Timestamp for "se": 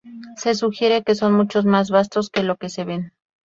0.35-0.55, 2.69-2.85